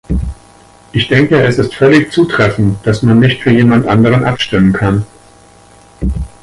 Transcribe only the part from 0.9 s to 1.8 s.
Ich denke, es ist